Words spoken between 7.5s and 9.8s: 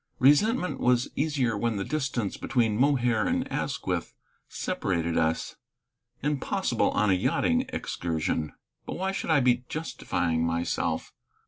excursion. But why should I be